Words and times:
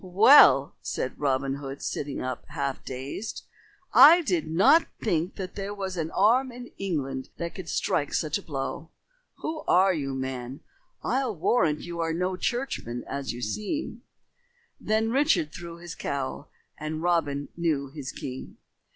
"Well," 0.03 0.75
said 0.81 1.19
Robin 1.19 1.57
Hood, 1.57 1.79
sitting 1.83 2.23
up, 2.23 2.45
half 2.47 2.83
dazed, 2.83 3.43
"I 3.93 4.23
did 4.23 4.47
not 4.47 4.87
think 4.99 5.35
that 5.35 5.53
there 5.53 5.75
was 5.75 5.95
an 5.95 6.09
arm 6.09 6.51
in 6.51 6.71
England 6.79 7.29
that 7.37 7.53
could 7.53 7.69
strike 7.69 8.11
such 8.15 8.39
a 8.39 8.41
blow. 8.41 8.89
Who 9.43 9.59
are 9.67 9.93
you, 9.93 10.15
man? 10.15 10.61
I'll 11.03 11.35
warrant 11.35 11.81
you 11.81 11.99
are 11.99 12.13
no 12.13 12.35
churchman 12.35 13.03
as 13.07 13.31
you 13.31 13.43
seem." 13.43 14.01
Then 14.79 15.11
Richard 15.11 15.51
threw 15.53 15.77
his 15.77 15.93
cowl, 15.93 16.49
and 16.79 17.03
Robin 17.03 17.49
knew 17.55 17.91
his 17.91 18.11
king. 18.11 18.57